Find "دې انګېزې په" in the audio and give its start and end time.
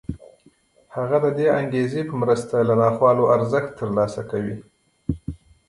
1.37-2.15